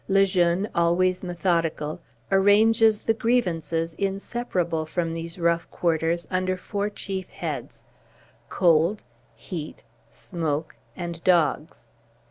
Le 0.07 0.25
Jeune, 0.25 0.67
always 0.73 1.23
methodical, 1.23 2.01
arranges 2.31 3.01
the 3.01 3.13
grievances 3.13 3.93
inseparable 3.99 4.83
from 4.83 5.13
these 5.13 5.37
rough 5.37 5.69
quarters 5.69 6.25
under 6.31 6.57
four 6.57 6.89
chief 6.89 7.29
heads, 7.29 7.83
Cold, 8.49 9.03
Heat, 9.35 9.83
Smoke, 10.09 10.75
and 10.95 11.23
Dogs. 11.23 11.87